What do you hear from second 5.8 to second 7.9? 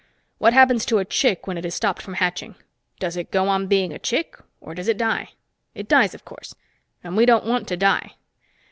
dies, of course. And we don't want to